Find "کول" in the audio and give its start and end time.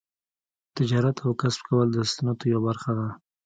1.67-1.87